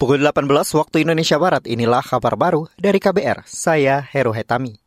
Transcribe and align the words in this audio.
Pukul 0.00 0.24
18 0.24 0.48
waktu 0.80 1.04
Indonesia 1.04 1.36
Barat, 1.36 1.68
inilah 1.68 2.00
kabar 2.00 2.32
baru 2.32 2.64
dari 2.80 2.96
KBR. 2.96 3.44
Saya 3.44 4.00
Heru 4.00 4.32
Hetami. 4.32 4.80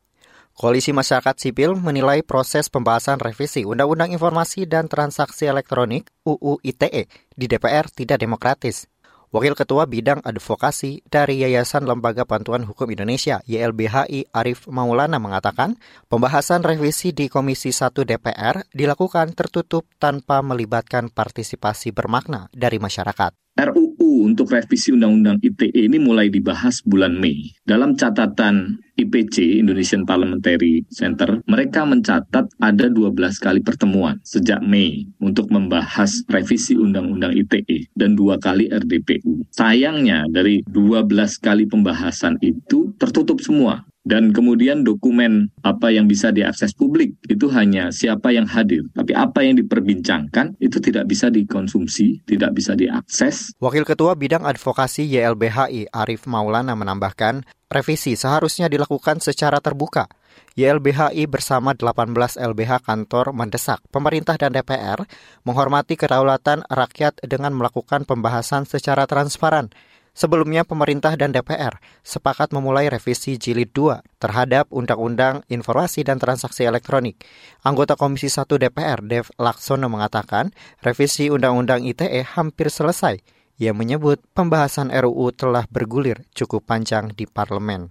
Koalisi 0.57 0.89
Masyarakat 0.89 1.37
Sipil 1.37 1.77
menilai 1.77 2.25
proses 2.25 2.65
pembahasan 2.65 3.21
revisi 3.21 3.61
Undang-Undang 3.61 4.09
Informasi 4.09 4.65
dan 4.65 4.89
Transaksi 4.89 5.45
Elektronik 5.45 6.09
UU 6.25 6.65
ITE 6.65 7.05
di 7.29 7.45
DPR 7.45 7.93
tidak 7.93 8.25
demokratis. 8.25 8.89
Wakil 9.29 9.53
Ketua 9.53 9.85
Bidang 9.85 10.25
Advokasi 10.25 11.05
dari 11.05 11.45
Yayasan 11.45 11.85
Lembaga 11.85 12.25
Bantuan 12.25 12.65
Hukum 12.65 12.89
Indonesia 12.89 13.37
YLBHI 13.45 14.33
Arif 14.33 14.65
Maulana 14.65 15.21
mengatakan, 15.21 15.77
pembahasan 16.09 16.65
revisi 16.65 17.13
di 17.13 17.29
Komisi 17.29 17.69
1 17.69 18.01
DPR 18.01 18.65
dilakukan 18.73 19.37
tertutup 19.37 19.85
tanpa 20.01 20.41
melibatkan 20.41 21.13
partisipasi 21.13 21.93
bermakna 21.93 22.49
dari 22.49 22.81
masyarakat. 22.81 23.37
RUU 23.53 23.82
untuk 24.03 24.51
revisi 24.51 24.91
Undang-Undang 24.91 25.39
ITE 25.39 25.71
ini 25.73 25.97
mulai 25.97 26.27
dibahas 26.27 26.83
bulan 26.83 27.15
Mei. 27.15 27.55
Dalam 27.63 27.95
catatan 27.95 28.77
IPC, 28.93 29.63
Indonesian 29.63 30.05
Parliamentary 30.05 30.85
Center, 30.91 31.41
mereka 31.49 31.81
mencatat 31.87 32.45
ada 32.61 32.85
12 32.91 33.15
kali 33.41 33.63
pertemuan 33.63 34.21
sejak 34.21 34.61
Mei 34.61 35.09
untuk 35.17 35.49
membahas 35.49 36.21
revisi 36.29 36.77
Undang-Undang 36.77 37.33
ITE 37.33 37.89
dan 37.97 38.13
dua 38.13 38.37
kali 38.37 38.69
RDPU. 38.69 39.47
Sayangnya 39.49 40.29
dari 40.29 40.61
12 40.69 41.09
kali 41.41 41.65
pembahasan 41.65 42.37
itu 42.43 42.93
tertutup 43.01 43.41
semua 43.41 43.81
dan 44.03 44.35
kemudian 44.35 44.83
dokumen 44.83 45.47
apa 45.63 45.87
yang 45.89 46.11
bisa 46.11 46.29
diakses 46.35 46.75
publik 46.75 47.15
itu 47.31 47.47
hanya 47.55 47.89
siapa 47.89 48.35
yang 48.35 48.43
hadir. 48.43 48.83
Tapi 48.91 49.15
apa 49.15 49.43
yang 49.47 49.55
diperbincangkan 49.59 50.59
itu 50.59 50.77
tidak 50.83 51.07
bisa 51.07 51.31
dikonsumsi, 51.31 52.19
tidak 52.27 52.51
bisa 52.55 52.75
diakses. 52.75 53.55
Wakil 53.63 53.87
Ketua 53.87 54.19
Bidang 54.19 54.43
Advokasi 54.43 55.07
YLBHI 55.07 55.95
Arif 55.95 56.27
Maulana 56.27 56.75
menambahkan, 56.75 57.47
revisi 57.71 58.19
seharusnya 58.19 58.67
dilakukan 58.67 59.23
secara 59.23 59.63
terbuka. 59.63 60.11
YLBHI 60.53 61.25
bersama 61.25 61.73
18 61.73 62.37
LBH 62.37 62.85
kantor 62.85 63.33
mendesak 63.33 63.81
pemerintah 63.89 64.37
dan 64.37 64.53
DPR 64.53 65.01
menghormati 65.41 65.97
kedaulatan 65.97 66.61
rakyat 66.69 67.25
dengan 67.25 67.57
melakukan 67.57 68.05
pembahasan 68.05 68.69
secara 68.69 69.09
transparan 69.09 69.73
Sebelumnya 70.13 70.61
pemerintah 70.61 71.17
dan 71.17 71.33
DPR 71.33 71.81
sepakat 72.05 72.53
memulai 72.53 72.85
revisi 72.85 73.33
jilid 73.33 73.73
2 73.73 74.21
terhadap 74.21 74.69
Undang-Undang 74.69 75.41
Informasi 75.49 76.05
dan 76.05 76.21
Transaksi 76.21 76.69
Elektronik. 76.69 77.25
Anggota 77.65 77.97
Komisi 77.97 78.29
1 78.29 78.45
DPR 78.45 79.01
Dev 79.01 79.33
Laksono 79.41 79.89
mengatakan 79.89 80.53
revisi 80.85 81.33
Undang-Undang 81.33 81.81
ITE 81.89 82.21
hampir 82.37 82.69
selesai. 82.69 83.25
Ia 83.57 83.73
menyebut 83.73 84.21
pembahasan 84.37 84.93
RUU 84.93 85.33
telah 85.33 85.65
bergulir 85.65 86.29
cukup 86.37 86.61
panjang 86.61 87.09
di 87.17 87.25
parlemen. 87.25 87.89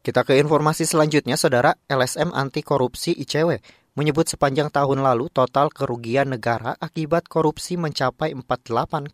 Kita 0.00 0.24
ke 0.24 0.40
informasi 0.40 0.88
selanjutnya, 0.88 1.36
Saudara 1.36 1.76
LSM 1.86 2.32
Anti 2.32 2.64
Korupsi 2.64 3.12
ICW 3.14 3.60
menyebut 3.98 4.28
sepanjang 4.30 4.70
tahun 4.70 5.02
lalu 5.02 5.32
total 5.32 5.72
kerugian 5.72 6.30
negara 6.30 6.78
akibat 6.78 7.26
korupsi 7.26 7.74
mencapai 7.74 8.36
48,8 8.36 9.10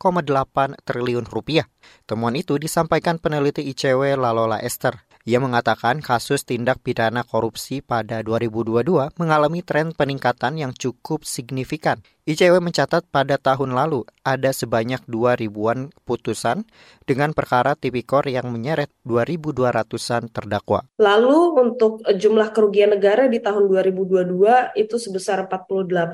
triliun 0.82 1.26
rupiah. 1.30 1.70
Temuan 2.04 2.36
itu 2.36 2.60
disampaikan 2.60 3.16
peneliti 3.16 3.64
ICW 3.64 4.18
Lalola 4.20 4.60
Esther. 4.60 5.05
Ia 5.26 5.42
mengatakan 5.42 5.98
kasus 6.06 6.46
tindak 6.46 6.86
pidana 6.86 7.26
korupsi 7.26 7.82
pada 7.82 8.22
2022 8.22 9.18
mengalami 9.18 9.58
tren 9.58 9.90
peningkatan 9.90 10.54
yang 10.54 10.70
cukup 10.70 11.26
signifikan. 11.26 11.98
ICW 12.30 12.62
mencatat 12.62 13.02
pada 13.10 13.34
tahun 13.34 13.74
lalu 13.74 14.06
ada 14.22 14.54
sebanyak 14.54 15.02
2 15.10 15.42
ribuan 15.42 15.90
putusan 16.06 16.62
dengan 17.10 17.34
perkara 17.34 17.74
tipikor 17.74 18.22
yang 18.30 18.54
menyeret 18.54 18.86
2.200-an 19.02 20.30
terdakwa. 20.30 20.86
Lalu 21.02 21.58
untuk 21.58 22.06
jumlah 22.06 22.54
kerugian 22.54 22.94
negara 22.94 23.26
di 23.26 23.42
tahun 23.42 23.66
2022 23.66 24.78
itu 24.78 24.94
sebesar 24.94 25.50
48,8 25.50 26.06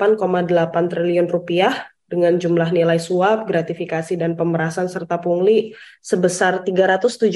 triliun 0.89 1.29
rupiah 1.29 1.85
dengan 2.09 2.41
jumlah 2.41 2.73
nilai 2.73 2.97
suap, 2.97 3.45
gratifikasi, 3.45 4.17
dan 4.17 4.41
pemerasan 4.41 4.89
serta 4.89 5.21
pungli 5.21 5.77
sebesar 6.01 6.65
376 6.65 7.29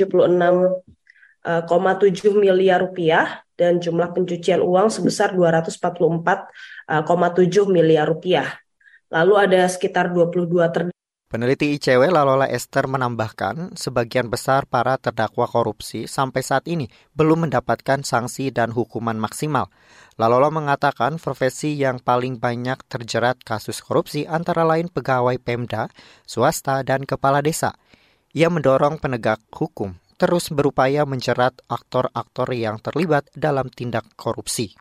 1,7 1.46 2.34
miliar 2.34 2.82
rupiah 2.82 3.46
dan 3.54 3.78
jumlah 3.78 4.10
pencucian 4.10 4.58
uang 4.58 4.90
sebesar 4.90 5.30
244,7 5.38 6.90
miliar 7.70 8.10
rupiah. 8.10 8.58
Lalu 9.14 9.34
ada 9.38 9.62
sekitar 9.70 10.10
22 10.10 10.50
terdakwa 10.74 10.94
Peneliti 11.26 11.74
ICW 11.74 12.14
Lalola 12.14 12.46
Esther 12.46 12.86
menambahkan, 12.86 13.74
sebagian 13.74 14.30
besar 14.30 14.62
para 14.62 14.94
terdakwa 14.94 15.50
korupsi 15.50 16.06
sampai 16.06 16.38
saat 16.38 16.70
ini 16.70 16.86
belum 17.18 17.50
mendapatkan 17.50 18.06
sanksi 18.06 18.54
dan 18.54 18.70
hukuman 18.70 19.18
maksimal. 19.18 19.66
Lalola 20.22 20.54
mengatakan 20.54 21.18
profesi 21.18 21.74
yang 21.74 21.98
paling 21.98 22.38
banyak 22.38 22.78
terjerat 22.86 23.42
kasus 23.42 23.82
korupsi 23.82 24.22
antara 24.22 24.62
lain 24.62 24.86
pegawai 24.86 25.34
Pemda, 25.42 25.90
swasta, 26.30 26.86
dan 26.86 27.02
kepala 27.02 27.42
desa. 27.42 27.74
Ia 28.30 28.46
mendorong 28.46 29.02
penegak 29.02 29.42
hukum 29.50 29.98
terus 30.16 30.52
berupaya 30.52 31.04
menjerat 31.04 31.56
aktor-aktor 31.68 32.52
yang 32.56 32.80
terlibat 32.80 33.28
dalam 33.36 33.68
tindak 33.68 34.04
korupsi. 34.16 34.76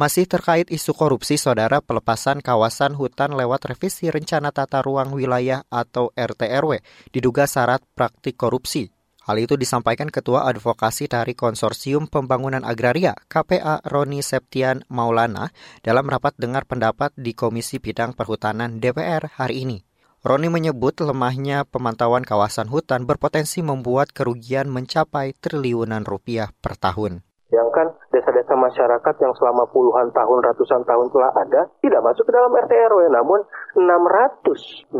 Masih 0.00 0.24
terkait 0.24 0.72
isu 0.72 0.96
korupsi, 0.96 1.36
saudara 1.36 1.84
pelepasan 1.84 2.40
kawasan 2.40 2.96
hutan 2.96 3.36
lewat 3.36 3.68
revisi 3.68 4.08
rencana 4.08 4.48
tata 4.48 4.80
ruang 4.80 5.12
wilayah 5.12 5.60
atau 5.68 6.08
RTRW 6.16 6.80
diduga 7.12 7.44
syarat 7.44 7.84
praktik 7.92 8.40
korupsi. 8.40 8.88
Hal 9.28 9.36
itu 9.36 9.60
disampaikan 9.60 10.08
Ketua 10.08 10.48
Advokasi 10.48 11.04
dari 11.04 11.36
Konsorsium 11.36 12.08
Pembangunan 12.08 12.64
Agraria 12.64 13.12
KPA 13.28 13.84
Roni 13.84 14.24
Septian 14.24 14.82
Maulana 14.88 15.52
dalam 15.84 16.08
rapat 16.08 16.32
dengar 16.40 16.64
pendapat 16.64 17.12
di 17.20 17.36
Komisi 17.36 17.76
Bidang 17.76 18.16
Perhutanan 18.16 18.80
DPR 18.80 19.28
hari 19.36 19.68
ini. 19.68 19.89
Roni 20.20 20.52
menyebut 20.52 21.00
lemahnya 21.00 21.64
pemantauan 21.64 22.28
kawasan 22.28 22.68
hutan 22.68 23.08
berpotensi 23.08 23.64
membuat 23.64 24.12
kerugian 24.12 24.68
mencapai 24.68 25.32
triliunan 25.32 26.04
rupiah 26.04 26.52
per 26.60 26.76
tahun. 26.76 27.24
Yang 27.48 27.68
kan 27.72 27.88
desa-desa 28.12 28.52
masyarakat 28.52 29.14
yang 29.16 29.32
selama 29.40 29.64
puluhan 29.72 30.12
tahun, 30.12 30.44
ratusan 30.44 30.84
tahun 30.84 31.08
telah 31.08 31.32
ada, 31.40 31.72
tidak 31.80 32.04
masuk 32.04 32.28
ke 32.28 32.36
dalam 32.36 32.52
RT 32.52 32.68
RW, 32.68 33.00
namun 33.08 33.40
612 33.80 34.92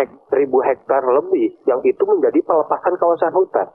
hek, 0.00 0.10
ribu 0.32 0.64
hektar 0.64 1.04
lebih, 1.04 1.52
yang 1.68 1.84
itu 1.84 2.00
menjadi 2.08 2.40
pelepasan 2.40 2.96
kawasan 2.96 3.36
hutan. 3.36 3.68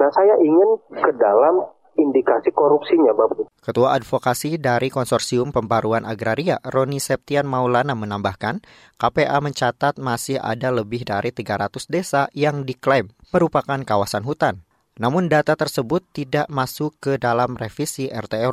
Nah, 0.00 0.08
saya 0.16 0.40
ingin 0.40 0.80
ke 1.04 1.12
dalam 1.20 1.68
indikasi 1.98 2.54
korupsinya, 2.54 3.10
Bapak. 3.12 3.50
Ketua 3.58 3.98
Advokasi 3.98 4.56
dari 4.56 4.88
Konsorsium 4.88 5.50
Pembaruan 5.50 6.06
Agraria, 6.06 6.62
Roni 6.62 7.02
Septian 7.02 7.44
Maulana 7.44 7.92
menambahkan, 7.92 8.62
KPA 8.96 9.42
mencatat 9.42 9.98
masih 10.00 10.38
ada 10.40 10.70
lebih 10.72 11.04
dari 11.04 11.34
300 11.34 11.90
desa 11.90 12.30
yang 12.32 12.62
diklaim 12.62 13.10
merupakan 13.34 13.82
kawasan 13.82 14.24
hutan. 14.24 14.64
Namun 14.96 15.30
data 15.30 15.54
tersebut 15.54 16.02
tidak 16.10 16.48
masuk 16.50 16.96
ke 16.98 17.20
dalam 17.20 17.54
revisi 17.54 18.10
RT 18.10 18.46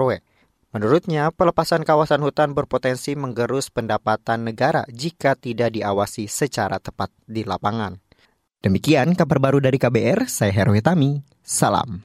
Menurutnya, 0.75 1.31
pelepasan 1.31 1.87
kawasan 1.87 2.19
hutan 2.19 2.51
berpotensi 2.51 3.15
menggerus 3.15 3.71
pendapatan 3.71 4.43
negara 4.43 4.83
jika 4.91 5.39
tidak 5.39 5.71
diawasi 5.71 6.27
secara 6.27 6.83
tepat 6.83 7.15
di 7.23 7.47
lapangan. 7.47 7.95
Demikian 8.59 9.15
kabar 9.15 9.39
baru 9.39 9.63
dari 9.63 9.79
KBR, 9.79 10.27
saya 10.27 10.51
Heru 10.51 10.75
Tami. 10.83 11.23
Salam. 11.39 12.03